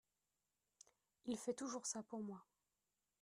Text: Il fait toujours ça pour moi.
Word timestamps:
Il 1.25 1.37
fait 1.37 1.53
toujours 1.53 1.85
ça 1.85 2.01
pour 2.01 2.23
moi. 2.23 2.43